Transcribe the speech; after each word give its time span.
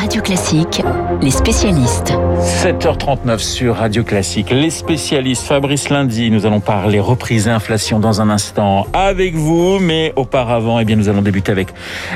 Radio 0.00 0.22
Classique, 0.22 0.80
les 1.20 1.30
spécialistes. 1.30 2.14
7h39 2.62 3.38
sur 3.38 3.76
Radio 3.76 4.02
Classique. 4.02 4.48
Les 4.48 4.70
spécialistes, 4.70 5.46
Fabrice 5.46 5.90
Lundi, 5.90 6.30
nous 6.30 6.46
allons 6.46 6.60
parler 6.60 6.98
reprise 6.98 7.48
et 7.48 7.50
inflation 7.50 8.00
dans 8.00 8.22
un 8.22 8.30
instant 8.30 8.86
avec 8.94 9.34
vous, 9.34 9.78
mais 9.78 10.14
auparavant, 10.16 10.78
eh 10.78 10.86
bien, 10.86 10.96
nous 10.96 11.10
allons 11.10 11.20
débuter 11.20 11.52
avec 11.52 11.68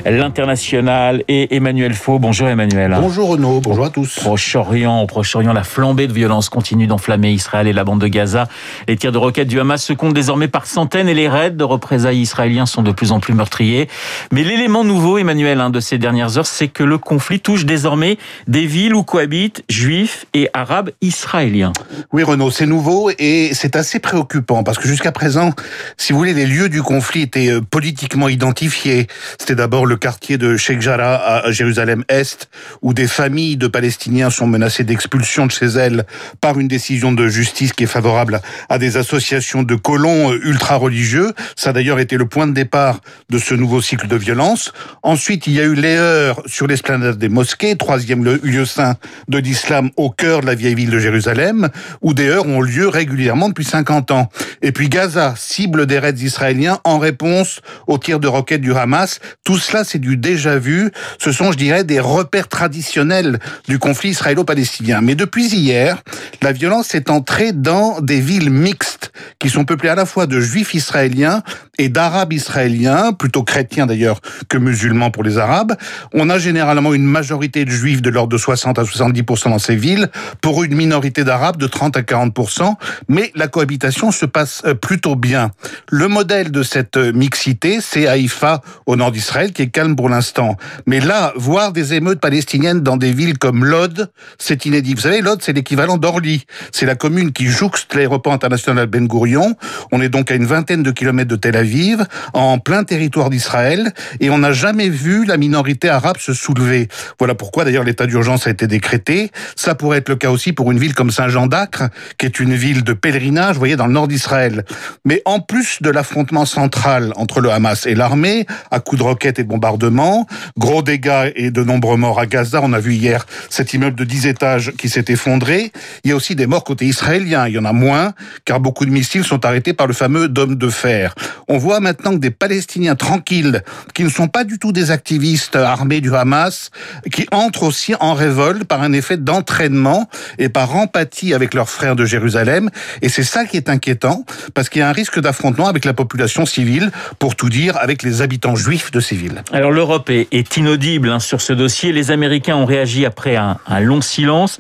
l'international 0.06 1.24
et 1.28 1.54
Emmanuel 1.54 1.92
Faux. 1.92 2.18
Bonjour 2.18 2.48
Emmanuel. 2.48 2.96
Bonjour 2.98 3.28
Renaud, 3.28 3.60
bonjour 3.60 3.84
à 3.84 3.90
tous. 3.90 4.18
Proche-Orient, 4.18 5.02
au 5.02 5.06
Proche-Orient, 5.06 5.52
la 5.52 5.62
flambée 5.62 6.06
de 6.06 6.14
violence 6.14 6.48
continue 6.48 6.86
d'enflammer 6.86 7.32
Israël 7.32 7.66
et 7.66 7.74
la 7.74 7.84
bande 7.84 8.00
de 8.00 8.08
Gaza. 8.08 8.48
Les 8.88 8.96
tirs 8.96 9.12
de 9.12 9.18
roquettes 9.18 9.48
du 9.48 9.60
Hamas 9.60 9.84
se 9.84 9.92
comptent 9.92 10.14
désormais 10.14 10.48
par 10.48 10.64
centaines 10.64 11.10
et 11.10 11.14
les 11.14 11.28
raids 11.28 11.50
de 11.50 11.64
représailles 11.64 12.20
israéliens 12.20 12.64
sont 12.64 12.82
de 12.82 12.92
plus 12.92 13.12
en 13.12 13.20
plus 13.20 13.34
meurtriers. 13.34 13.90
Mais 14.32 14.42
l'élément 14.42 14.84
nouveau, 14.84 15.18
Emmanuel, 15.18 15.60
hein, 15.60 15.68
de 15.68 15.80
ces 15.80 15.98
dernières 15.98 16.38
heures, 16.38 16.46
c'est 16.46 16.68
que 16.68 16.82
le 16.82 16.96
conflit 16.96 17.40
touche 17.40 17.66
désormais 17.74 18.18
des 18.46 18.66
villes 18.66 18.94
où 18.94 19.02
cohabitent 19.02 19.64
juifs 19.68 20.26
et 20.32 20.48
arabes 20.54 20.90
israéliens. 21.00 21.72
Oui, 22.12 22.22
Renaud, 22.22 22.52
c'est 22.52 22.66
nouveau 22.66 23.10
et 23.18 23.50
c'est 23.52 23.74
assez 23.74 23.98
préoccupant 23.98 24.62
parce 24.62 24.78
que 24.78 24.86
jusqu'à 24.86 25.10
présent, 25.10 25.50
si 25.96 26.12
vous 26.12 26.18
voulez, 26.20 26.34
les 26.34 26.46
lieux 26.46 26.68
du 26.68 26.82
conflit 26.82 27.22
étaient 27.22 27.50
euh, 27.50 27.60
politiquement 27.60 28.28
identifiés. 28.28 29.08
C'était 29.40 29.56
d'abord 29.56 29.86
le 29.86 29.96
quartier 29.96 30.38
de 30.38 30.56
Sheikh 30.56 30.80
Jarrah 30.80 31.16
à 31.46 31.50
Jérusalem-Est 31.50 32.48
où 32.80 32.94
des 32.94 33.08
familles 33.08 33.56
de 33.56 33.66
Palestiniens 33.66 34.30
sont 34.30 34.46
menacées 34.46 34.84
d'expulsion 34.84 35.46
de 35.46 35.50
chez 35.50 35.66
elles 35.66 36.04
par 36.40 36.60
une 36.60 36.68
décision 36.68 37.10
de 37.10 37.26
justice 37.26 37.72
qui 37.72 37.84
est 37.84 37.94
favorable 37.98 38.40
à 38.68 38.78
des 38.78 38.96
associations 38.96 39.64
de 39.64 39.74
colons 39.74 40.30
euh, 40.30 40.40
ultra-religieux. 40.44 41.32
Ça 41.56 41.70
a 41.70 41.72
d'ailleurs 41.72 41.98
été 41.98 42.16
le 42.16 42.26
point 42.26 42.46
de 42.46 42.52
départ 42.52 43.00
de 43.30 43.38
ce 43.38 43.54
nouveau 43.54 43.80
cycle 43.80 44.06
de 44.06 44.16
violence. 44.16 44.72
Ensuite, 45.02 45.48
il 45.48 45.54
y 45.54 45.60
a 45.60 45.64
eu 45.64 45.74
les 45.74 45.96
heures 45.96 46.40
sur 46.46 46.66
l'esplanade 46.66 47.18
des 47.18 47.28
mosquées, 47.28 47.63
troisième 47.72 48.24
lieu 48.24 48.66
saint 48.66 48.96
de 49.28 49.38
l'islam 49.38 49.90
au 49.96 50.10
cœur 50.10 50.42
de 50.42 50.46
la 50.46 50.54
vieille 50.54 50.74
ville 50.74 50.90
de 50.90 50.98
Jérusalem, 50.98 51.70
où 52.02 52.12
des 52.12 52.28
heures 52.28 52.46
ont 52.46 52.60
lieu 52.60 52.88
régulièrement 52.88 53.48
depuis 53.48 53.64
50 53.64 54.10
ans. 54.10 54.28
Et 54.60 54.72
puis 54.72 54.88
Gaza, 54.88 55.34
cible 55.36 55.86
des 55.86 55.98
raids 55.98 56.12
israéliens 56.12 56.78
en 56.84 56.98
réponse 56.98 57.60
aux 57.86 57.98
tirs 57.98 58.20
de 58.20 58.28
roquettes 58.28 58.60
du 58.60 58.74
Hamas. 58.74 59.20
Tout 59.44 59.58
cela, 59.58 59.84
c'est 59.84 59.98
du 59.98 60.16
déjà 60.16 60.58
vu. 60.58 60.90
Ce 61.18 61.32
sont, 61.32 61.52
je 61.52 61.56
dirais, 61.56 61.84
des 61.84 62.00
repères 62.00 62.48
traditionnels 62.48 63.38
du 63.68 63.78
conflit 63.78 64.10
israélo-palestinien. 64.10 65.00
Mais 65.00 65.14
depuis 65.14 65.46
hier, 65.46 66.02
la 66.42 66.52
violence 66.52 66.94
est 66.94 67.10
entrée 67.10 67.52
dans 67.52 68.00
des 68.00 68.20
villes 68.20 68.50
mixtes 68.50 69.12
qui 69.38 69.48
sont 69.48 69.64
peuplées 69.64 69.88
à 69.88 69.94
la 69.94 70.06
fois 70.06 70.26
de 70.26 70.40
juifs 70.40 70.74
israéliens 70.74 71.42
et 71.78 71.88
d'arabes 71.88 72.32
israéliens, 72.32 73.12
plutôt 73.12 73.42
chrétiens 73.42 73.86
d'ailleurs 73.86 74.20
que 74.48 74.58
musulmans 74.58 75.10
pour 75.10 75.22
les 75.22 75.38
arabes. 75.38 75.74
On 76.12 76.30
a 76.30 76.38
généralement 76.38 76.94
une 76.94 77.04
majorité 77.04 77.53
de 77.64 77.70
juifs 77.70 78.02
de 78.02 78.10
l'ordre 78.10 78.32
de 78.32 78.38
60 78.38 78.78
à 78.80 78.82
70% 78.82 79.50
dans 79.50 79.60
ces 79.60 79.76
villes, 79.76 80.10
pour 80.40 80.64
une 80.64 80.74
minorité 80.74 81.22
d'arabes 81.22 81.56
de 81.56 81.68
30 81.68 81.96
à 81.96 82.02
40%, 82.02 82.74
mais 83.08 83.30
la 83.36 83.46
cohabitation 83.46 84.10
se 84.10 84.26
passe 84.26 84.62
euh, 84.66 84.74
plutôt 84.74 85.14
bien. 85.14 85.52
Le 85.90 86.08
modèle 86.08 86.50
de 86.50 86.64
cette 86.64 86.96
euh, 86.96 87.12
mixité, 87.12 87.78
c'est 87.80 88.08
Haïfa 88.08 88.60
au 88.86 88.96
nord 88.96 89.12
d'Israël, 89.12 89.52
qui 89.52 89.62
est 89.62 89.68
calme 89.68 89.94
pour 89.94 90.08
l'instant. 90.08 90.56
Mais 90.86 90.98
là, 90.98 91.32
voir 91.36 91.72
des 91.72 91.94
émeutes 91.94 92.20
palestiniennes 92.20 92.80
dans 92.80 92.96
des 92.96 93.12
villes 93.12 93.38
comme 93.38 93.64
Lod, 93.64 94.10
c'est 94.38 94.66
inédit. 94.66 94.94
Vous 94.94 95.02
savez, 95.02 95.20
Lod, 95.20 95.40
c'est 95.42 95.52
l'équivalent 95.52 95.98
d'Orly. 95.98 96.44
C'est 96.72 96.86
la 96.86 96.96
commune 96.96 97.32
qui 97.32 97.46
jouxte 97.46 97.94
l'aéroport 97.94 98.32
international 98.32 98.86
Ben 98.86 99.06
Gurion. 99.06 99.54
On 99.92 100.00
est 100.00 100.08
donc 100.08 100.30
à 100.30 100.34
une 100.34 100.46
vingtaine 100.46 100.82
de 100.82 100.90
kilomètres 100.90 101.30
de 101.30 101.36
Tel 101.36 101.56
Aviv, 101.56 102.04
en 102.32 102.58
plein 102.58 102.84
territoire 102.84 103.30
d'Israël, 103.30 103.92
et 104.20 104.30
on 104.30 104.38
n'a 104.38 104.52
jamais 104.52 104.88
vu 104.88 105.24
la 105.24 105.36
minorité 105.36 105.88
arabe 105.88 106.16
se 106.18 106.32
soulever. 106.32 106.88
Voilà 107.18 107.34
pourquoi 107.34 107.43
d'ailleurs 107.64 107.84
l'état 107.84 108.06
d'urgence 108.06 108.46
a 108.46 108.50
été 108.50 108.66
décrété. 108.66 109.30
Ça 109.56 109.74
pourrait 109.74 109.98
être 109.98 110.08
le 110.08 110.16
cas 110.16 110.30
aussi 110.30 110.52
pour 110.52 110.70
une 110.72 110.78
ville 110.78 110.94
comme 110.94 111.10
Saint-Jean 111.10 111.46
d'Acre, 111.46 111.84
qui 112.18 112.26
est 112.26 112.40
une 112.40 112.54
ville 112.54 112.84
de 112.84 112.92
pèlerinage, 112.92 113.54
vous 113.54 113.60
voyez, 113.60 113.76
dans 113.76 113.86
le 113.86 113.92
nord 113.92 114.08
d'Israël. 114.08 114.64
Mais 115.04 115.22
en 115.24 115.40
plus 115.40 115.82
de 115.82 115.90
l'affrontement 115.90 116.46
central 116.46 117.12
entre 117.16 117.40
le 117.40 117.50
Hamas 117.50 117.86
et 117.86 117.94
l'armée, 117.94 118.46
à 118.70 118.80
coups 118.80 119.00
de 119.00 119.04
roquettes 119.04 119.38
et 119.38 119.44
de 119.44 119.48
bombardements, 119.48 120.26
gros 120.58 120.82
dégâts 120.82 121.32
et 121.36 121.50
de 121.50 121.62
nombreux 121.62 121.96
morts 121.96 122.20
à 122.20 122.26
Gaza, 122.26 122.60
on 122.62 122.72
a 122.72 122.80
vu 122.80 122.94
hier 122.94 123.26
cet 123.50 123.74
immeuble 123.74 123.96
de 123.96 124.04
10 124.04 124.26
étages 124.26 124.72
qui 124.76 124.88
s'est 124.88 125.04
effondré. 125.08 125.72
Il 126.04 126.10
y 126.10 126.12
a 126.12 126.16
aussi 126.16 126.34
des 126.34 126.46
morts 126.46 126.64
côté 126.64 126.86
israélien. 126.86 127.46
Il 127.48 127.54
y 127.54 127.58
en 127.58 127.64
a 127.64 127.72
moins, 127.72 128.12
car 128.44 128.60
beaucoup 128.60 128.84
de 128.84 128.90
missiles 128.90 129.24
sont 129.24 129.44
arrêtés 129.44 129.72
par 129.72 129.86
le 129.86 129.92
fameux 129.92 130.28
dôme 130.28 130.56
de 130.56 130.68
fer. 130.68 131.14
On 131.48 131.58
voit 131.58 131.80
maintenant 131.80 132.12
que 132.12 132.18
des 132.18 132.30
Palestiniens 132.30 132.94
tranquilles, 132.94 133.62
qui 133.94 134.04
ne 134.04 134.08
sont 134.08 134.28
pas 134.28 134.44
du 134.44 134.58
tout 134.58 134.72
des 134.72 134.90
activistes 134.90 135.56
armés 135.56 136.00
du 136.00 136.14
Hamas, 136.14 136.70
qui 137.12 137.26
entrent 137.34 137.64
aussi 137.64 137.94
en 138.00 138.14
révolte 138.14 138.64
par 138.64 138.82
un 138.82 138.92
effet 138.92 139.16
d'entraînement 139.16 140.08
et 140.38 140.48
par 140.48 140.74
empathie 140.76 141.34
avec 141.34 141.54
leurs 141.54 141.68
frères 141.68 141.96
de 141.96 142.04
Jérusalem. 142.04 142.70
Et 143.02 143.08
c'est 143.08 143.24
ça 143.24 143.44
qui 143.44 143.56
est 143.56 143.68
inquiétant, 143.68 144.24
parce 144.54 144.68
qu'il 144.68 144.80
y 144.80 144.82
a 144.82 144.88
un 144.88 144.92
risque 144.92 145.20
d'affrontement 145.20 145.66
avec 145.66 145.84
la 145.84 145.92
population 145.92 146.46
civile, 146.46 146.90
pour 147.18 147.36
tout 147.36 147.48
dire, 147.48 147.76
avec 147.76 148.02
les 148.02 148.22
habitants 148.22 148.56
juifs 148.56 148.90
de 148.90 149.00
ces 149.00 149.16
villes. 149.16 149.42
Alors 149.52 149.70
l'Europe 149.70 150.10
est, 150.10 150.56
inaudible 150.56 151.10
hein, 151.10 151.18
sur 151.18 151.40
ce 151.40 151.52
dossier. 151.52 151.92
Les 151.92 152.10
Américains 152.10 152.56
ont 152.56 152.66
réagi 152.66 153.04
après 153.04 153.36
un, 153.36 153.58
un 153.66 153.80
long 153.80 154.00
silence 154.00 154.58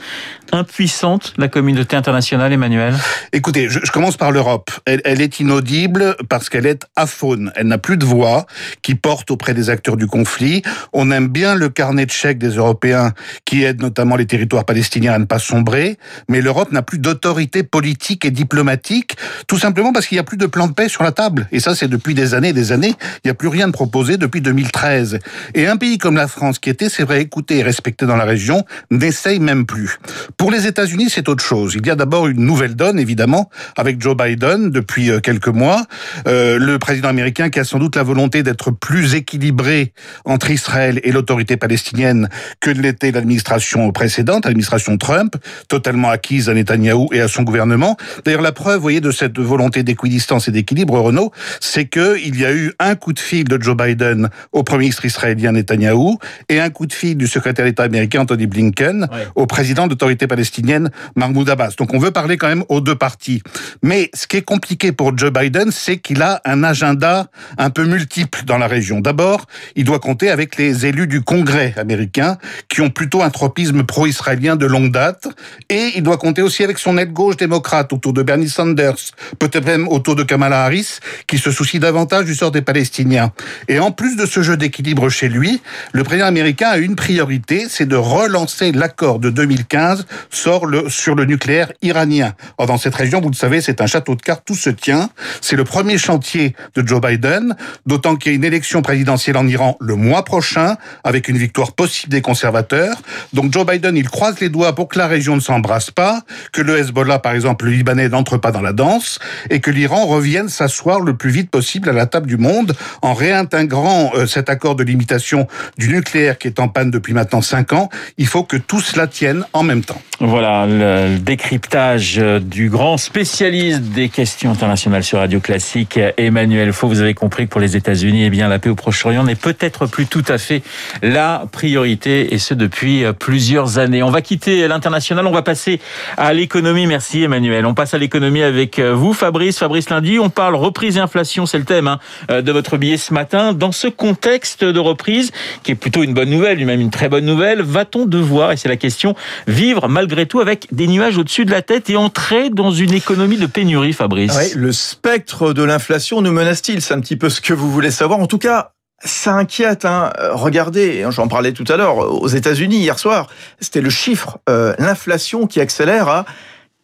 impuissante, 0.52 1.34
la 1.36 1.48
communauté 1.48 1.96
internationale, 1.96 2.52
Emmanuel? 2.52 2.94
Écoutez, 3.32 3.68
je, 3.68 3.78
commence 3.90 4.16
par 4.16 4.30
l'Europe. 4.30 4.70
Elle, 4.86 5.00
elle, 5.04 5.20
est 5.20 5.40
inaudible 5.40 6.16
parce 6.28 6.48
qu'elle 6.48 6.66
est 6.66 6.84
aphone. 6.96 7.52
Elle 7.56 7.66
n'a 7.66 7.78
plus 7.78 7.96
de 7.96 8.04
voix 8.04 8.46
qui 8.82 8.94
porte 8.94 9.30
auprès 9.30 9.54
des 9.54 9.70
acteurs 9.70 9.96
du 9.96 10.06
conflit. 10.06 10.62
On 10.92 11.10
aime 11.10 11.28
bien 11.28 11.54
le 11.54 11.68
carnet 11.68 12.06
de 12.06 12.10
chèques 12.10 12.38
des 12.38 12.56
Européens 12.56 13.12
qui 13.44 13.64
aide 13.64 13.80
notamment 13.80 14.16
les 14.16 14.26
territoires 14.26 14.64
palestiniens 14.64 15.14
à 15.14 15.18
ne 15.18 15.24
pas 15.24 15.38
sombrer, 15.38 15.98
mais 16.28 16.40
l'Europe 16.40 16.72
n'a 16.72 16.82
plus 16.82 16.98
d'autorité 16.98 17.62
politique 17.62 18.24
et 18.24 18.30
diplomatique, 18.30 19.16
tout 19.46 19.58
simplement 19.58 19.92
parce 19.92 20.06
qu'il 20.06 20.16
n'y 20.16 20.20
a 20.20 20.24
plus 20.24 20.36
de 20.36 20.46
plan 20.46 20.66
de 20.66 20.72
paix 20.72 20.88
sur 20.88 21.02
la 21.02 21.12
table. 21.12 21.48
Et 21.52 21.60
ça, 21.60 21.74
c'est 21.74 21.88
depuis 21.88 22.14
des 22.14 22.34
années 22.34 22.48
et 22.48 22.52
des 22.52 22.72
années. 22.72 22.94
Il 23.24 23.26
n'y 23.26 23.30
a 23.30 23.34
plus 23.34 23.48
rien 23.48 23.66
de 23.66 23.72
proposé 23.72 24.16
depuis 24.16 24.40
2013. 24.40 25.18
Et 25.54 25.66
un 25.66 25.76
pays 25.76 25.98
comme 25.98 26.16
la 26.16 26.28
France, 26.28 26.58
qui 26.58 26.70
était, 26.70 26.88
c'est 26.88 27.04
vrai, 27.04 27.20
écouté 27.20 27.58
et 27.58 27.62
respecté 27.62 28.06
dans 28.06 28.16
la 28.16 28.24
région, 28.24 28.64
n'essaye 28.90 29.40
même 29.40 29.66
plus. 29.66 29.98
Pour 30.36 30.50
les 30.50 30.66
États-Unis, 30.66 31.10
c'est 31.10 31.28
autre 31.28 31.44
chose. 31.44 31.74
Il 31.74 31.86
y 31.86 31.90
a 31.90 31.96
d'abord 31.96 32.26
une 32.26 32.44
nouvelle 32.44 32.74
donne, 32.74 32.98
évidemment, 32.98 33.50
avec 33.76 34.00
Joe 34.00 34.16
Biden 34.16 34.70
depuis 34.70 35.10
euh, 35.10 35.20
quelques 35.20 35.48
mois. 35.48 35.84
Euh, 36.26 36.58
le 36.58 36.78
président 36.78 37.08
américain 37.08 37.50
qui 37.50 37.60
a 37.60 37.64
sans 37.64 37.78
doute 37.78 37.96
la 37.96 38.02
volonté 38.02 38.42
d'être 38.42 38.70
plus 38.70 39.14
équilibré 39.14 39.92
entre 40.24 40.50
Israël 40.50 41.00
et 41.04 41.12
l'autorité 41.12 41.56
palestinienne 41.56 42.28
que 42.60 42.70
l'était 42.70 43.12
l'administration 43.12 43.90
précédente, 43.92 44.44
l'administration 44.44 44.96
Trump, 44.98 45.36
totalement 45.68 46.10
acquise 46.10 46.48
à 46.48 46.54
Netanyahou 46.54 47.08
et 47.12 47.20
à 47.20 47.28
son 47.28 47.42
gouvernement. 47.42 47.96
D'ailleurs, 48.24 48.42
la 48.42 48.52
preuve, 48.52 48.76
vous 48.76 48.82
voyez, 48.82 49.00
de 49.00 49.10
cette 49.10 49.38
volonté 49.38 49.82
d'équidistance 49.82 50.48
et 50.48 50.50
d'équilibre, 50.50 50.98
Renault, 50.98 51.32
c'est 51.60 51.86
qu'il 51.86 52.38
y 52.38 52.44
a 52.44 52.52
eu 52.52 52.72
un 52.78 52.94
coup 52.96 53.12
de 53.12 53.18
fil 53.18 53.44
de 53.44 53.60
Joe 53.60 53.76
Biden 53.76 54.30
au 54.52 54.62
premier 54.62 54.84
ministre 54.84 55.04
israélien 55.04 55.52
Netanyahou 55.52 56.18
et 56.48 56.60
un 56.60 56.70
coup 56.70 56.86
de 56.86 56.92
fil 56.92 57.16
du 57.16 57.26
secrétaire 57.26 57.64
d'État 57.64 57.84
américain 57.84 58.20
Anthony 58.20 58.46
Blinken 58.46 59.08
au 59.34 59.46
président 59.46 59.86
de 59.86 59.90
l'autorité 59.90 60.23
palestinienne, 60.26 60.90
Mahmoud 61.16 61.48
Abbas. 61.48 61.74
Donc 61.78 61.94
on 61.94 61.98
veut 61.98 62.10
parler 62.10 62.36
quand 62.36 62.48
même 62.48 62.64
aux 62.68 62.80
deux 62.80 62.94
parties. 62.94 63.42
Mais 63.82 64.10
ce 64.14 64.26
qui 64.26 64.36
est 64.36 64.42
compliqué 64.42 64.92
pour 64.92 65.16
Joe 65.16 65.32
Biden, 65.32 65.70
c'est 65.70 65.98
qu'il 65.98 66.22
a 66.22 66.40
un 66.44 66.62
agenda 66.64 67.26
un 67.58 67.70
peu 67.70 67.84
multiple 67.84 68.42
dans 68.44 68.58
la 68.58 68.66
région. 68.66 69.00
D'abord, 69.00 69.46
il 69.76 69.84
doit 69.84 69.98
compter 69.98 70.30
avec 70.30 70.56
les 70.56 70.86
élus 70.86 71.06
du 71.06 71.22
Congrès 71.22 71.74
américain 71.76 72.38
qui 72.68 72.80
ont 72.80 72.90
plutôt 72.90 73.22
un 73.22 73.30
tropisme 73.30 73.84
pro-israélien 73.84 74.56
de 74.56 74.66
longue 74.66 74.92
date. 74.92 75.28
Et 75.68 75.92
il 75.96 76.02
doit 76.02 76.18
compter 76.18 76.42
aussi 76.42 76.64
avec 76.64 76.78
son 76.78 76.98
aide 76.98 77.12
gauche 77.12 77.36
démocrate 77.36 77.92
autour 77.92 78.12
de 78.12 78.22
Bernie 78.22 78.48
Sanders, 78.48 78.96
peut-être 79.38 79.66
même 79.66 79.88
autour 79.88 80.16
de 80.16 80.22
Kamala 80.22 80.64
Harris, 80.64 80.98
qui 81.26 81.38
se 81.38 81.50
soucie 81.50 81.78
davantage 81.78 82.24
du 82.24 82.34
sort 82.34 82.50
des 82.50 82.62
Palestiniens. 82.62 83.32
Et 83.68 83.78
en 83.78 83.90
plus 83.90 84.16
de 84.16 84.26
ce 84.26 84.42
jeu 84.42 84.56
d'équilibre 84.56 85.08
chez 85.08 85.28
lui, 85.28 85.60
le 85.92 86.04
président 86.04 86.26
américain 86.26 86.68
a 86.68 86.78
une 86.78 86.96
priorité, 86.96 87.66
c'est 87.68 87.86
de 87.86 87.96
relancer 87.96 88.72
l'accord 88.72 89.18
de 89.18 89.30
2015 89.30 90.06
sort 90.30 90.66
le, 90.66 90.88
sur 90.88 91.14
le 91.14 91.24
nucléaire 91.24 91.72
iranien. 91.82 92.34
Or, 92.58 92.66
dans 92.66 92.78
cette 92.78 92.94
région, 92.94 93.20
vous 93.20 93.30
le 93.30 93.34
savez, 93.34 93.60
c'est 93.60 93.80
un 93.80 93.86
château 93.86 94.14
de 94.14 94.22
cartes, 94.22 94.42
tout 94.44 94.54
se 94.54 94.70
tient. 94.70 95.10
C'est 95.40 95.56
le 95.56 95.64
premier 95.64 95.98
chantier 95.98 96.54
de 96.74 96.86
Joe 96.86 97.00
Biden, 97.00 97.56
d'autant 97.86 98.16
qu'il 98.16 98.32
y 98.32 98.34
a 98.34 98.36
une 98.36 98.44
élection 98.44 98.82
présidentielle 98.82 99.36
en 99.36 99.46
Iran 99.46 99.76
le 99.80 99.94
mois 99.94 100.24
prochain, 100.24 100.76
avec 101.02 101.28
une 101.28 101.38
victoire 101.38 101.72
possible 101.72 102.12
des 102.12 102.22
conservateurs. 102.22 102.96
Donc 103.32 103.52
Joe 103.52 103.66
Biden, 103.66 103.96
il 103.96 104.08
croise 104.08 104.40
les 104.40 104.48
doigts 104.48 104.74
pour 104.74 104.88
que 104.88 104.98
la 104.98 105.06
région 105.06 105.34
ne 105.34 105.40
s'embrasse 105.40 105.90
pas, 105.90 106.22
que 106.52 106.62
le 106.62 106.78
Hezbollah, 106.78 107.18
par 107.18 107.32
exemple, 107.32 107.66
le 107.66 107.72
Libanais, 107.72 108.08
n'entre 108.08 108.36
pas 108.36 108.52
dans 108.52 108.62
la 108.62 108.72
danse, 108.72 109.18
et 109.50 109.60
que 109.60 109.70
l'Iran 109.70 110.06
revienne 110.06 110.48
s'asseoir 110.48 111.00
le 111.00 111.16
plus 111.16 111.30
vite 111.30 111.50
possible 111.50 111.88
à 111.88 111.92
la 111.92 112.06
table 112.06 112.26
du 112.26 112.36
monde 112.36 112.74
en 113.02 113.14
réintégrant 113.14 114.12
euh, 114.14 114.26
cet 114.26 114.48
accord 114.48 114.74
de 114.76 114.84
limitation 114.84 115.46
du 115.78 115.88
nucléaire 115.88 116.38
qui 116.38 116.48
est 116.48 116.60
en 116.60 116.68
panne 116.68 116.90
depuis 116.90 117.12
maintenant 117.12 117.42
cinq 117.42 117.72
ans. 117.72 117.88
Il 118.18 118.26
faut 118.26 118.44
que 118.44 118.56
tout 118.56 118.80
cela 118.80 119.06
tienne 119.06 119.44
en 119.52 119.62
même 119.62 119.84
temps. 119.84 120.00
Voilà 120.20 120.64
le 120.66 121.18
décryptage 121.18 122.22
du 122.40 122.70
grand 122.70 122.98
spécialiste 122.98 123.82
des 123.82 124.08
questions 124.08 124.52
internationales 124.52 125.02
sur 125.02 125.18
Radio 125.18 125.40
Classique, 125.40 125.98
Emmanuel 126.16 126.72
Faux. 126.72 126.86
Vous 126.86 127.00
avez 127.00 127.14
compris 127.14 127.46
que 127.46 127.50
pour 127.50 127.60
les 127.60 127.76
États-Unis, 127.76 128.24
eh 128.24 128.30
bien 128.30 128.46
la 128.48 128.60
paix 128.60 128.70
au 128.70 128.76
Proche-Orient 128.76 129.24
n'est 129.24 129.34
peut-être 129.34 129.86
plus 129.86 130.06
tout 130.06 130.22
à 130.28 130.38
fait 130.38 130.62
la 131.02 131.46
priorité, 131.50 132.32
et 132.32 132.38
ce 132.38 132.54
depuis 132.54 133.02
plusieurs 133.18 133.78
années. 133.78 134.04
On 134.04 134.10
va 134.10 134.22
quitter 134.22 134.68
l'international, 134.68 135.26
on 135.26 135.32
va 135.32 135.42
passer 135.42 135.80
à 136.16 136.32
l'économie. 136.32 136.86
Merci 136.86 137.24
Emmanuel. 137.24 137.66
On 137.66 137.74
passe 137.74 137.92
à 137.92 137.98
l'économie 137.98 138.42
avec 138.42 138.78
vous, 138.78 139.14
Fabrice. 139.14 139.58
Fabrice 139.58 139.90
Lundi, 139.90 140.20
on 140.20 140.30
parle 140.30 140.54
reprise 140.54 140.96
et 140.96 141.00
inflation, 141.00 141.44
c'est 141.44 141.58
le 141.58 141.64
thème 141.64 141.88
hein, 141.88 141.98
de 142.40 142.52
votre 142.52 142.76
billet 142.76 142.98
ce 142.98 143.12
matin. 143.12 143.52
Dans 143.52 143.72
ce 143.72 143.88
contexte 143.88 144.62
de 144.64 144.78
reprise, 144.78 145.32
qui 145.64 145.72
est 145.72 145.74
plutôt 145.74 146.04
une 146.04 146.14
bonne 146.14 146.30
nouvelle, 146.30 146.64
même 146.64 146.80
une 146.80 146.92
très 146.92 147.08
bonne 147.08 147.24
nouvelle, 147.24 147.62
va-t-on 147.62 148.06
devoir, 148.06 148.52
et 148.52 148.56
c'est 148.56 148.68
la 148.68 148.76
question, 148.76 149.16
vivre 149.48 149.88
malgré 149.94 150.26
tout 150.26 150.40
avec 150.40 150.66
des 150.72 150.88
nuages 150.88 151.18
au-dessus 151.18 151.44
de 151.44 151.52
la 151.52 151.62
tête 151.62 151.88
et 151.88 151.96
entrer 151.96 152.50
dans 152.50 152.72
une 152.72 152.92
économie 152.92 153.36
de 153.36 153.46
pénurie, 153.46 153.92
Fabrice. 153.92 154.56
Le 154.56 154.72
spectre 154.72 155.52
de 155.52 155.62
l'inflation 155.62 156.20
nous 156.20 156.32
menace-t-il? 156.32 156.82
C'est 156.82 156.94
un 156.94 157.00
petit 157.00 157.16
peu 157.16 157.30
ce 157.30 157.40
que 157.40 157.54
vous 157.54 157.70
voulez 157.70 157.92
savoir. 157.92 158.18
En 158.18 158.26
tout 158.26 158.38
cas, 158.38 158.72
ça 159.04 159.34
inquiète. 159.34 159.84
Hein. 159.84 160.12
Regardez, 160.32 161.06
j'en 161.10 161.28
parlais 161.28 161.52
tout 161.52 161.64
à 161.68 161.76
l'heure, 161.76 161.98
aux 161.98 162.26
États-Unis 162.26 162.78
hier 162.78 162.98
soir, 162.98 163.28
c'était 163.60 163.80
le 163.80 163.88
chiffre, 163.88 164.38
euh, 164.48 164.74
l'inflation 164.80 165.46
qui 165.46 165.60
accélère 165.60 166.08
à 166.08 166.24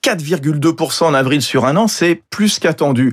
4,2% 0.04 1.04
en 1.04 1.12
avril 1.14 1.42
sur 1.42 1.66
un 1.66 1.76
an, 1.76 1.88
c'est 1.88 2.22
plus 2.30 2.60
qu'attendu. 2.60 3.12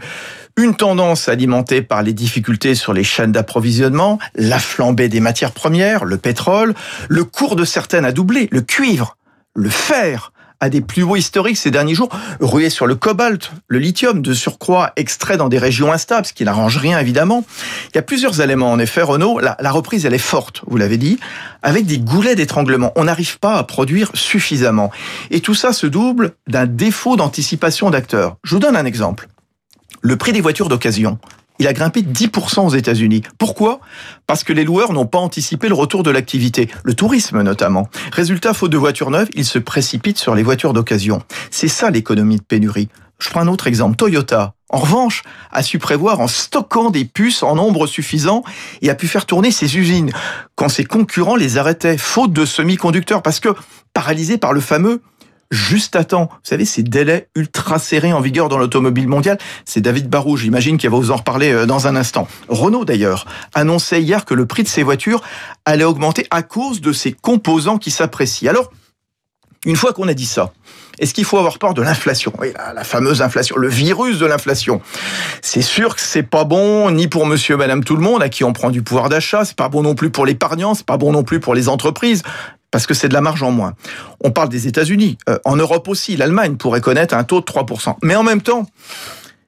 Une 0.58 0.76
tendance 0.76 1.28
alimentée 1.28 1.82
par 1.82 2.04
les 2.04 2.14
difficultés 2.14 2.76
sur 2.76 2.94
les 2.94 3.04
chaînes 3.04 3.32
d'approvisionnement, 3.32 4.20
la 4.36 4.60
flambée 4.60 5.10
des 5.10 5.22
matières 5.22 5.54
premières, 5.54 6.06
le 6.06 6.18
pétrole, 6.18 6.76
le 7.10 7.24
cours 7.24 7.56
de 7.56 7.66
certaines 7.66 8.06
a 8.06 8.12
doublé, 8.12 8.48
le 8.52 8.62
cuivre 8.62 9.18
le 9.58 9.70
fer 9.70 10.32
a 10.60 10.70
des 10.70 10.82
plus 10.82 11.04
hauts 11.04 11.16
historiques 11.16 11.58
ces 11.58 11.70
derniers 11.72 11.94
jours, 11.94 12.10
rué 12.40 12.70
sur 12.70 12.88
le 12.88 12.96
cobalt, 12.96 13.52
le 13.68 13.80
lithium, 13.80 14.22
de 14.22 14.34
surcroît 14.34 14.92
extrait 14.96 15.38
dans 15.38 15.50
des 15.50 15.60
régions 15.60 15.92
instables, 15.92 16.26
ce 16.26 16.34
qui 16.34 16.46
n'arrange 16.46 16.78
rien 16.78 17.00
évidemment. 17.00 17.44
Il 17.90 17.96
y 17.96 17.98
a 18.00 18.02
plusieurs 18.02 18.42
éléments 18.42 18.72
en 18.72 18.80
effet, 18.80 19.02
Renault. 19.02 19.40
La, 19.40 19.56
la 19.60 19.72
reprise, 19.72 20.06
elle 20.06 20.14
est 20.14 20.20
forte, 20.20 20.62
vous 20.66 20.78
l'avez 20.78 20.98
dit, 20.98 21.20
avec 21.62 21.86
des 21.86 22.00
goulets 22.00 22.36
d'étranglement. 22.36 22.92
On 22.96 23.04
n'arrive 23.04 23.40
pas 23.40 23.56
à 23.56 23.64
produire 23.64 24.10
suffisamment. 24.16 24.92
Et 25.30 25.42
tout 25.42 25.56
ça 25.56 25.74
se 25.74 25.86
double 25.86 26.34
d'un 26.48 26.66
défaut 26.66 27.18
d'anticipation 27.18 27.90
d'acteurs. 27.90 28.38
Je 28.44 28.56
vous 28.56 28.62
donne 28.62 28.76
un 28.76 28.86
exemple. 28.86 29.28
Le 30.02 30.16
prix 30.16 30.34
des 30.34 30.42
voitures 30.42 30.70
d'occasion 30.70 31.20
il 31.60 31.68
a 31.68 31.74
grimpé 31.74 32.02
10% 32.02 32.66
aux 32.66 32.76
États-Unis. 32.76 33.24
Pourquoi? 33.38 33.80
Parce 34.26 34.44
que 34.44 34.54
les 34.54 34.64
loueurs 34.64 34.94
n'ont 34.94 35.06
pas 35.06 35.20
anticipé 35.20 35.68
le 35.68 35.74
retour 35.74 36.04
de 36.04 36.12
l'activité, 36.12 36.70
le 36.84 36.94
tourisme 36.94 37.42
notamment. 37.42 37.90
Résultat, 38.12 38.54
faute 38.54 38.72
de 38.72 38.78
voitures 38.78 39.12
neuves, 39.12 39.30
ils 39.34 39.46
se 39.46 39.60
précipitent 39.60 40.18
sur 40.18 40.36
les 40.36 40.44
voitures 40.44 40.74
d'occasion. 40.74 41.22
C'est 41.52 41.68
ça 41.68 41.90
l'économie 41.90 42.38
de 42.38 42.44
pénurie. 42.44 42.90
Je 43.20 43.30
prends 43.30 43.42
un 43.42 43.48
autre 43.48 43.68
exemple. 43.68 43.96
Toyota, 43.96 44.54
en 44.70 44.78
revanche, 44.78 45.24
a 45.52 45.64
su 45.64 45.80
prévoir 45.80 46.20
en 46.20 46.28
stockant 46.28 46.92
des 46.92 47.06
puces 47.06 47.42
en 47.42 47.56
nombre 47.56 47.88
suffisant 47.88 48.44
et 48.82 48.90
a 48.90 48.96
pu 48.96 49.08
faire 49.08 49.26
tourner 49.26 49.50
ses 49.50 49.78
usines 49.78 50.12
quand 50.56 50.70
ses 50.70 50.84
concurrents 50.84 51.36
les 51.36 51.58
arrêtaient, 51.58 51.98
faute 51.98 52.34
de 52.34 52.46
semi-conducteurs, 52.46 53.24
parce 53.24 53.40
que 53.40 53.50
paralysés 53.94 54.38
par 54.38 54.54
le 54.54 54.62
fameux 54.62 55.02
juste 55.52 55.96
à 55.96 56.04
temps. 56.04 56.30
Vous 56.32 56.40
savez, 56.44 56.66
ces 56.66 56.84
délais 56.84 57.30
ultra 57.36 57.80
serrés 57.80 58.14
en 58.14 58.22
vigueur 58.22 58.50
dans 58.50 58.58
l'automobile 58.58 59.08
mondiale, 59.08 59.38
c'est 59.66 59.82
David 59.82 60.10
Barou, 60.10 60.38
j'imagine, 60.38 60.78
qui 60.78 60.88
va 60.88 60.98
vous 60.98 61.12
en 61.12 61.18
reparler 61.18 61.52
euh, 61.52 61.66
dans 61.66 61.88
un 61.88 61.96
instant. 61.96 62.28
Renault, 62.50 62.86
d'ailleurs, 62.86 63.26
annonçait 63.54 64.02
hier 64.02 64.26
que 64.26 64.34
le 64.34 64.46
prix 64.46 64.64
de 64.64 64.68
ses 64.68 64.84
voitures 64.84 65.22
allait 65.66 65.84
augmenter 65.84 66.28
à 66.32 66.44
cause 66.44 66.82
de 66.82 66.92
ces 66.92 67.12
composants 67.12 67.78
qui 67.78 67.92
s'apprécient. 67.92 68.50
Alors, 68.50 68.72
une 69.66 69.76
fois 69.76 69.94
qu'on 69.94 70.08
a 70.08 70.14
dit 70.14 70.26
ça, 70.26 70.54
est-ce 71.00 71.14
qu'il 71.14 71.26
faut 71.26 71.38
avoir 71.38 71.60
peur 71.60 71.74
de 71.74 71.82
l'inflation? 71.82 72.34
Oui, 72.40 72.54
la, 72.74 72.84
fameuse 72.84 73.22
inflation, 73.22 73.56
le 73.58 73.68
virus 73.68 74.18
de 74.18 74.26
l'inflation. 74.26 74.82
C'est 75.42 75.62
sûr 75.62 75.96
que 75.96 76.02
c'est 76.02 76.24
pas 76.24 76.44
bon 76.44 76.90
ni 76.92 77.08
pour 77.08 77.26
monsieur 77.26 77.58
madame 77.58 77.84
tout 77.84 77.96
le 77.96 78.02
monde 78.02 78.24
à 78.24 78.30
qui 78.30 78.44
on 78.44 78.54
prend 78.54 78.72
du 78.72 78.82
pouvoir 78.82 79.10
d'achat, 79.10 79.46
c'est 79.46 79.56
pas 79.56 79.70
bon 79.70 79.84
non 79.84 79.94
plus 79.94 80.10
pour 80.10 80.26
l'épargnant, 80.26 80.74
c'est 80.74 80.86
pas 80.86 80.98
bon 80.98 81.12
non 81.12 81.24
plus 81.24 81.40
pour 81.40 81.54
les 81.54 81.70
entreprises 81.70 82.24
parce 82.72 82.86
que 82.86 82.94
c'est 82.94 83.10
de 83.10 83.14
la 83.14 83.22
marge 83.22 83.44
en 83.44 83.52
moins. 83.52 83.74
On 84.24 84.32
parle 84.32 84.50
des 84.50 84.68
États-Unis, 84.68 85.18
euh, 85.30 85.38
en 85.46 85.56
Europe 85.56 85.88
aussi, 85.88 86.18
l'Allemagne 86.18 86.58
pourrait 86.58 86.82
connaître 86.82 87.16
un 87.16 87.24
taux 87.24 87.40
de 87.40 87.46
3%. 87.46 87.96
Mais 88.04 88.16
en 88.16 88.24
même 88.24 88.42
temps, 88.42 88.66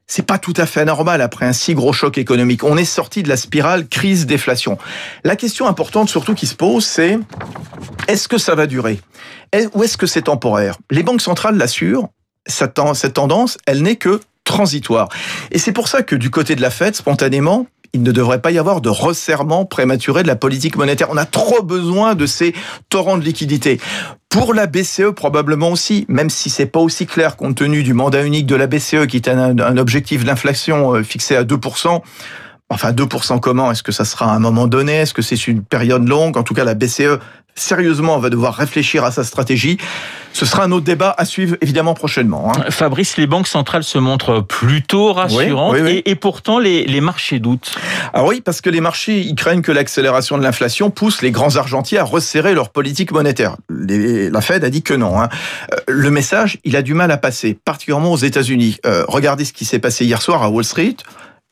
c'est 0.06 0.26
pas 0.26 0.38
tout 0.38 0.54
à 0.56 0.66
fait 0.66 0.84
normal 0.84 1.20
après 1.20 1.46
un 1.46 1.52
si 1.52 1.74
gros 1.74 1.92
choc 1.92 2.18
économique. 2.18 2.64
On 2.64 2.76
est 2.76 2.84
sorti 2.84 3.22
de 3.22 3.28
la 3.28 3.36
spirale 3.36 3.86
crise-déflation. 3.86 4.76
La 5.22 5.36
question 5.36 5.68
importante 5.68 6.08
surtout 6.08 6.34
qui 6.34 6.46
se 6.46 6.56
pose, 6.56 6.84
c'est 6.84 7.18
est-ce 8.08 8.26
que 8.26 8.38
ça 8.38 8.56
va 8.56 8.66
durer? 8.66 9.00
Ou 9.74 9.84
est-ce 9.84 9.96
que 9.96 10.06
c'est 10.06 10.22
temporaire? 10.22 10.78
Les 10.90 11.04
banques 11.04 11.20
centrales 11.20 11.56
l'assurent, 11.56 12.08
cette 12.46 12.74
tendance, 13.14 13.58
elle 13.66 13.82
n'est 13.82 13.96
que 13.96 14.20
transitoire. 14.42 15.08
Et 15.52 15.58
c'est 15.58 15.72
pour 15.72 15.86
ça 15.86 16.02
que 16.02 16.16
du 16.16 16.30
côté 16.30 16.56
de 16.56 16.62
la 16.62 16.70
Fed, 16.70 16.96
spontanément, 16.96 17.68
il 17.92 18.02
ne 18.02 18.12
devrait 18.12 18.40
pas 18.40 18.50
y 18.50 18.58
avoir 18.58 18.80
de 18.80 18.88
resserrement 18.88 19.64
prématuré 19.64 20.22
de 20.22 20.28
la 20.28 20.36
politique 20.36 20.76
monétaire. 20.76 21.08
On 21.10 21.16
a 21.16 21.24
trop 21.26 21.62
besoin 21.62 22.14
de 22.14 22.26
ces 22.26 22.54
torrents 22.88 23.18
de 23.18 23.24
liquidités. 23.24 23.80
Pour 24.28 24.54
la 24.54 24.66
BCE, 24.66 25.10
probablement 25.14 25.70
aussi, 25.70 26.06
même 26.08 26.30
si 26.30 26.50
c'est 26.50 26.66
pas 26.66 26.80
aussi 26.80 27.06
clair 27.06 27.36
compte 27.36 27.56
tenu 27.56 27.82
du 27.82 27.94
mandat 27.94 28.22
unique 28.22 28.46
de 28.46 28.54
la 28.54 28.68
BCE 28.68 29.06
qui 29.08 29.16
est 29.16 29.28
un, 29.28 29.58
un 29.58 29.76
objectif 29.76 30.24
d'inflation 30.24 30.94
euh, 30.94 31.02
fixé 31.02 31.34
à 31.34 31.42
2%. 31.42 32.00
Enfin, 32.72 32.92
2% 32.92 33.40
comment? 33.40 33.72
Est-ce 33.72 33.82
que 33.82 33.90
ça 33.90 34.04
sera 34.04 34.26
à 34.26 34.34
un 34.36 34.38
moment 34.38 34.68
donné? 34.68 34.94
Est-ce 34.98 35.12
que 35.12 35.22
c'est 35.22 35.48
une 35.48 35.64
période 35.64 36.06
longue? 36.06 36.36
En 36.36 36.44
tout 36.44 36.54
cas, 36.54 36.62
la 36.62 36.74
BCE 36.74 37.18
sérieusement 37.54 38.18
va 38.18 38.30
devoir 38.30 38.54
réfléchir 38.54 39.04
à 39.04 39.10
sa 39.10 39.24
stratégie. 39.24 39.78
Ce 40.32 40.46
sera 40.46 40.64
un 40.64 40.72
autre 40.72 40.84
débat 40.84 41.14
à 41.18 41.24
suivre 41.24 41.56
évidemment 41.60 41.94
prochainement. 41.94 42.52
Hein. 42.52 42.70
Fabrice, 42.70 43.16
les 43.16 43.26
banques 43.26 43.48
centrales 43.48 43.82
se 43.82 43.98
montrent 43.98 44.40
plutôt 44.40 45.12
rassurantes 45.12 45.76
Et, 46.04 46.14
pourtant 46.14 46.58
les, 46.58 47.00
marchés 47.00 47.40
doutent. 47.40 47.74
Ah 48.12 48.24
oui, 48.24 48.40
parce 48.40 48.60
que 48.60 48.70
les 48.70 48.80
marchés 48.80 49.20
ils 49.20 49.34
craignent 49.34 49.62
que 49.62 49.72
l'accélération 49.72 50.38
de 50.38 50.42
l'inflation 50.42 50.90
pousse 50.90 51.22
les 51.22 51.30
grands 51.30 51.56
argentiers 51.56 51.98
à 51.98 52.04
resserrer 52.04 52.54
leur 52.54 52.70
politique 52.70 53.12
monétaire. 53.12 53.56
la 53.68 54.40
Fed 54.40 54.64
a 54.64 54.70
dit 54.70 54.82
que 54.82 54.94
non. 54.94 55.20
Hein. 55.20 55.28
Euh, 55.72 55.76
le 55.88 56.10
message, 56.10 56.58
il 56.64 56.76
a 56.76 56.82
du 56.82 56.94
mal 56.94 57.10
à 57.10 57.16
passer, 57.16 57.58
particulièrement 57.64 58.12
aux 58.12 58.16
États-Unis. 58.16 58.78
Euh, 58.86 59.04
regardez 59.08 59.44
ce 59.44 59.52
qui 59.52 59.64
s'est 59.64 59.78
passé 59.78 60.04
hier 60.04 60.22
soir 60.22 60.42
à 60.42 60.48
Wall 60.48 60.64
Street 60.64 60.96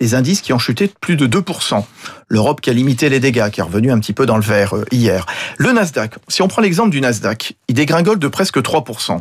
les 0.01 0.15
indices 0.15 0.43
qui 0.43 0.53
ont 0.53 0.59
chuté 0.59 0.87
de 0.87 0.93
plus 1.01 1.17
de 1.17 1.27
2%. 1.27 1.85
L'Europe 2.29 2.61
qui 2.61 2.71
a 2.71 2.73
limité 2.73 3.09
les 3.09 3.21
dégâts, 3.21 3.51
qui 3.51 3.61
est 3.61 3.65
revenu 3.65 3.91
un 3.91 3.99
petit 3.99 4.13
peu 4.13 4.27
dans 4.27 4.37
le 4.37 4.43
vert 4.43 4.77
euh, 4.77 4.85
hier. 4.93 5.27
Le 5.57 5.73
Nasdaq, 5.73 6.15
si 6.29 6.43
on 6.43 6.49
prend 6.49 6.63
l'exemple 6.63 6.91
du 6.91 7.01
Nasdaq, 7.01 7.55
il 7.69 7.75
dégringole 7.75 8.19
de 8.19 8.29
presque 8.29 8.59
3%. 8.59 9.19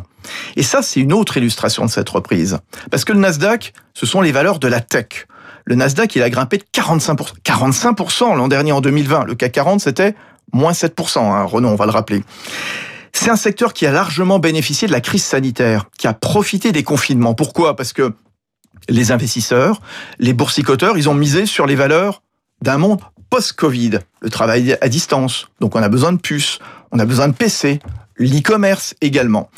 Et 0.56 0.62
ça, 0.62 0.82
c'est 0.82 1.00
une 1.00 1.12
autre 1.12 1.36
illustration 1.36 1.84
de 1.84 1.90
cette 1.90 2.08
reprise. 2.08 2.58
Parce 2.90 3.04
que 3.04 3.12
le 3.12 3.18
Nasdaq, 3.18 3.72
ce 3.94 4.06
sont 4.06 4.20
les 4.20 4.32
valeurs 4.32 4.58
de 4.58 4.68
la 4.68 4.80
tech. 4.80 5.26
Le 5.64 5.74
Nasdaq, 5.74 6.14
il 6.16 6.22
a 6.22 6.30
grimpé 6.30 6.58
de 6.58 6.64
45%. 6.72 7.32
45% 7.44 8.36
l'an 8.36 8.48
dernier 8.48 8.72
en 8.72 8.80
2020. 8.80 9.24
Le 9.24 9.34
CAC 9.34 9.52
40, 9.52 9.80
c'était 9.80 10.14
moins 10.52 10.72
7%. 10.72 11.18
Hein, 11.18 11.42
Renaud, 11.42 11.68
on 11.68 11.74
va 11.74 11.86
le 11.86 11.92
rappeler. 11.92 12.22
C'est 13.12 13.30
un 13.30 13.36
secteur 13.36 13.72
qui 13.72 13.84
a 13.86 13.90
largement 13.90 14.38
bénéficié 14.38 14.86
de 14.86 14.92
la 14.92 15.00
crise 15.00 15.24
sanitaire, 15.24 15.86
qui 15.98 16.06
a 16.06 16.14
profité 16.14 16.72
des 16.72 16.84
confinements. 16.84 17.34
Pourquoi? 17.34 17.74
Parce 17.74 17.92
que 17.92 18.12
les 18.88 19.12
investisseurs, 19.12 19.80
les 20.18 20.32
boursicoteurs, 20.32 20.96
ils 20.96 21.08
ont 21.08 21.14
misé 21.14 21.46
sur 21.46 21.66
les 21.66 21.74
valeurs 21.74 22.22
d'un 22.62 22.78
monde 22.78 23.00
post-Covid, 23.30 23.98
le 24.20 24.30
travail 24.30 24.76
à 24.80 24.88
distance. 24.88 25.48
Donc 25.60 25.76
on 25.76 25.82
a 25.82 25.88
besoin 25.88 26.12
de 26.12 26.18
puces, 26.18 26.58
on 26.92 26.98
a 26.98 27.04
besoin 27.04 27.28
de 27.28 27.34
PC, 27.34 27.80
l'e-commerce 28.18 28.94
également. 29.00 29.50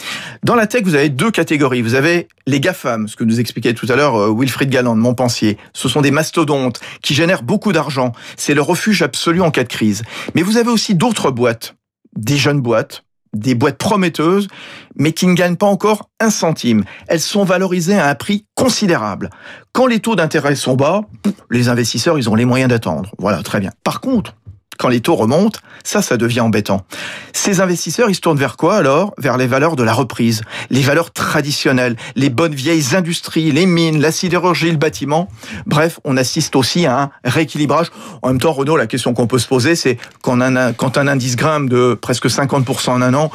Dans 0.43 0.55
la 0.55 0.67
tech, 0.67 0.83
vous 0.85 0.95
avez 0.95 1.09
deux 1.09 1.31
catégories. 1.31 1.83
Vous 1.83 1.95
avez 1.95 2.29
les 2.47 2.61
GAFAM, 2.61 3.09
ce 3.09 3.17
que 3.17 3.25
nous 3.25 3.41
expliquait 3.41 3.75
tout 3.75 3.87
à 3.89 3.97
l'heure 3.97 4.17
euh, 4.17 4.35
Wilfried 4.37 4.71
Galland 4.71 4.97
de 4.97 5.01
Montpensier. 5.01 5.59
Ce 5.73 5.89
sont 5.89 6.01
des 6.01 6.11
mastodontes 6.11 6.81
qui 7.03 7.15
génèrent 7.15 7.43
beaucoup 7.43 7.73
d'argent. 7.73 8.13
C'est 8.37 8.55
le 8.55 8.63
refuge 8.63 9.03
absolu 9.03 9.41
en 9.41 9.51
cas 9.51 9.65
de 9.65 9.69
crise. 9.69 10.03
Mais 10.35 10.43
vous 10.43 10.57
avez 10.57 10.71
aussi 10.71 10.95
d'autres 10.95 11.31
boîtes, 11.31 11.75
des 12.17 12.37
jeunes 12.37 12.61
boîtes, 12.61 13.05
des 13.33 13.55
boîtes 13.55 13.79
prometteuses, 13.79 14.49
mais 14.97 15.13
qui 15.13 15.27
ne 15.27 15.35
gagnent 15.35 15.57
pas 15.57 15.67
encore 15.67 16.11
un 16.19 16.31
centime. 16.31 16.85
Elles 17.07 17.21
sont 17.21 17.45
valorisées 17.45 17.99
à 17.99 18.09
un 18.09 18.15
prix 18.15 18.47
considérable. 18.55 19.31
Quand 19.73 19.87
les 19.87 20.01
taux 20.01 20.17
d'intérêt 20.17 20.57
sont 20.57 20.75
bas, 20.75 21.03
les 21.51 21.69
investisseurs, 21.69 22.19
ils 22.19 22.29
ont 22.29 22.35
les 22.35 22.45
moyens 22.45 22.69
d'attendre. 22.69 23.13
Voilà, 23.19 23.43
très 23.43 23.61
bien. 23.61 23.71
Par 23.85 24.01
contre, 24.01 24.35
quand 24.81 24.89
les 24.89 25.03
taux 25.03 25.15
remontent, 25.15 25.61
ça, 25.85 26.01
ça 26.01 26.17
devient 26.17 26.41
embêtant. 26.41 26.87
Ces 27.35 27.61
investisseurs, 27.61 28.09
ils 28.09 28.15
se 28.15 28.21
tournent 28.21 28.39
vers 28.39 28.57
quoi 28.57 28.77
alors? 28.77 29.13
Vers 29.19 29.37
les 29.37 29.47
valeurs 29.47 29.77
de 29.77 29.83
la 29.83 29.93
reprise, 29.93 30.41
les 30.71 30.81
valeurs 30.81 31.13
traditionnelles, 31.13 31.97
les 32.17 32.31
bonnes 32.31 32.55
vieilles 32.55 32.97
industries, 32.97 33.53
les 33.53 33.67
mines, 33.67 34.01
la 34.01 34.11
sidérurgie, 34.11 34.71
le 34.71 34.79
bâtiment. 34.79 35.29
Bref, 35.67 36.01
on 36.05 36.17
assiste 36.17 36.57
aussi 36.57 36.87
à 36.87 37.03
un 37.03 37.11
rééquilibrage. 37.25 37.89
En 38.23 38.29
même 38.29 38.41
temps, 38.41 38.53
Renault, 38.53 38.79
la 38.79 38.87
question 38.87 39.13
qu'on 39.13 39.27
peut 39.27 39.39
se 39.39 39.49
poser, 39.49 39.77
c'est 39.77 39.99
quand 40.23 40.41
un 40.41 41.07
indice 41.07 41.37
grimpe 41.37 41.69
de 41.69 41.93
presque 41.93 42.27
50% 42.27 42.91
en 42.91 43.03
un 43.03 43.13
an, 43.13 43.31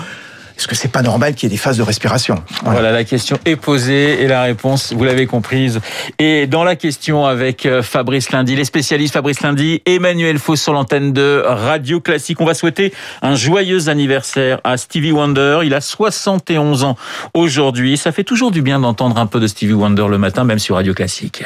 est-ce 0.57 0.67
que 0.67 0.75
c'est 0.75 0.91
pas 0.91 1.01
normal 1.01 1.35
qu'il 1.35 1.49
y 1.49 1.51
ait 1.51 1.55
des 1.55 1.61
phases 1.61 1.77
de 1.77 1.83
respiration 1.83 2.35
voilà. 2.63 2.79
voilà. 2.79 2.91
la 2.91 3.03
question 3.03 3.37
est 3.45 3.55
posée 3.55 4.21
et 4.23 4.27
la 4.27 4.43
réponse, 4.43 4.93
vous 4.93 5.03
l'avez 5.03 5.25
comprise. 5.27 5.81
Et 6.19 6.47
dans 6.47 6.63
la 6.63 6.75
question 6.75 7.25
avec 7.25 7.65
euh, 7.65 7.81
Fabrice 7.81 8.31
Lundi, 8.31 8.55
les 8.55 8.65
spécialistes 8.65 9.13
Fabrice 9.13 9.41
Lundi, 9.41 9.81
Emmanuel 9.85 10.39
Faux 10.39 10.55
sur 10.55 10.73
l'antenne 10.73 11.13
de 11.13 11.43
Radio 11.45 11.99
Classique. 11.99 12.39
On 12.41 12.45
va 12.45 12.53
souhaiter 12.53 12.93
un 13.21 13.35
joyeux 13.35 13.89
anniversaire 13.89 14.59
à 14.63 14.77
Stevie 14.77 15.11
Wonder. 15.11 15.59
Il 15.63 15.73
a 15.73 15.81
71 15.81 16.83
ans 16.83 16.97
aujourd'hui. 17.33 17.97
Ça 17.97 18.11
fait 18.11 18.23
toujours 18.23 18.51
du 18.51 18.61
bien 18.61 18.79
d'entendre 18.79 19.17
un 19.17 19.25
peu 19.25 19.39
de 19.39 19.47
Stevie 19.47 19.73
Wonder 19.73 20.05
le 20.09 20.17
matin, 20.17 20.43
même 20.43 20.59
sur 20.59 20.75
Radio 20.75 20.93
Classique. 20.93 21.43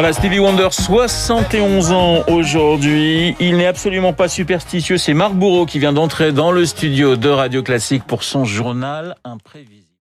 Voilà, 0.00 0.14
Stevie 0.14 0.38
Wonder, 0.38 0.68
71 0.70 1.92
ans 1.92 2.24
aujourd'hui. 2.26 3.36
Il 3.38 3.58
n'est 3.58 3.66
absolument 3.66 4.14
pas 4.14 4.28
superstitieux. 4.28 4.96
C'est 4.96 5.12
Marc 5.12 5.34
Bourreau 5.34 5.66
qui 5.66 5.78
vient 5.78 5.92
d'entrer 5.92 6.32
dans 6.32 6.52
le 6.52 6.64
studio 6.64 7.16
de 7.16 7.28
Radio 7.28 7.62
Classique 7.62 8.04
pour 8.06 8.22
son 8.22 8.46
journal 8.46 9.14
imprévisible. 9.24 9.79